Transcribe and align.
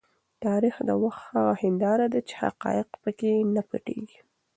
تاریخ 0.45 0.75
د 0.89 0.91
وخت 1.03 1.21
هغه 1.33 1.53
هنداره 1.63 2.05
ده 2.13 2.19
چې 2.27 2.33
حقایق 2.43 2.89
په 3.03 3.09
کې 3.19 3.31
نه 3.55 3.61
پټیږي. 3.69 4.19